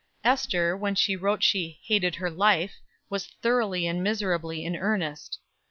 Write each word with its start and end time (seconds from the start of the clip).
Ester, 0.23 0.75
when 0.75 0.95
she 0.95 1.15
wrote 1.15 1.41
that 1.41 1.43
she 1.43 1.79
"hated 1.83 2.15
her 2.15 2.31
life," 2.31 2.79
was 3.11 3.27
thoroughly 3.43 3.85
and 3.85 4.01
miserably 4.03 4.65
in 4.65 4.75
earnest. 4.75 5.37